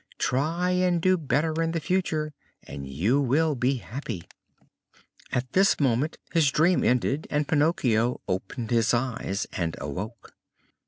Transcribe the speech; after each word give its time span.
Try 0.17 0.71
and 0.71 0.99
do 0.99 1.15
better 1.15 1.61
in 1.61 1.73
the 1.73 1.79
future 1.79 2.33
and 2.63 2.87
you 2.87 3.21
will 3.21 3.53
be 3.53 3.75
happy." 3.75 4.23
At 5.31 5.53
this 5.53 5.79
moment 5.79 6.17
his 6.33 6.49
dream 6.49 6.83
ended 6.83 7.27
and 7.29 7.47
Pinocchio 7.47 8.19
opened 8.27 8.71
his 8.71 8.95
eyes 8.95 9.45
and 9.53 9.75
awoke. 9.79 10.33